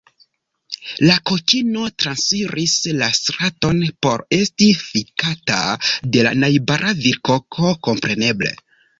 La 1.07 1.15
kokino 1.29 1.81
transiris 2.03 2.71
la 3.01 3.09
straton 3.17 3.83
por 4.07 4.23
esti 4.37 4.69
fikata 4.85 5.59
de 6.15 6.23
la 6.29 6.31
najbara 6.45 6.95
virkoko, 7.03 7.75
kompreneble. 7.89 8.51